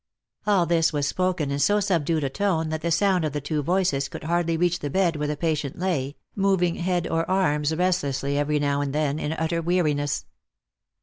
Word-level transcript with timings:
All 0.47 0.65
this 0.65 0.91
was 0.91 1.07
spoken 1.07 1.51
in 1.51 1.59
so 1.59 1.79
subdued 1.79 2.23
a 2.23 2.29
tone 2.31 2.69
that 2.69 2.81
the 2.81 2.89
sound 2.89 3.23
of 3.23 3.33
the 3.33 3.39
two 3.39 3.61
voices 3.61 4.09
could 4.09 4.23
hardly 4.23 4.57
reach 4.57 4.79
the 4.79 4.89
bed 4.89 5.15
where 5.15 5.27
the 5.27 5.37
patient 5.37 5.77
lay, 5.77 6.15
moving 6.35 6.77
head 6.77 7.05
or 7.07 7.23
arms 7.29 7.75
restlessly, 7.75 8.35
every 8.35 8.57
now 8.57 8.81
and 8.81 8.95
then, 8.95 9.19
in 9.19 9.33
utter 9.33 9.61
weariness. 9.61 10.25